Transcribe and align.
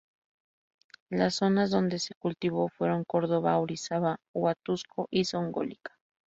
Las 1.11 1.35
zonas 1.35 1.69
donde 1.69 1.99
se 1.99 2.15
cultivó 2.15 2.69
fueron 2.69 3.03
Córdoba, 3.03 3.59
Orizaba, 3.59 4.17
Huatusco 4.33 5.07
y 5.11 5.25
Zongolica. 5.25 5.99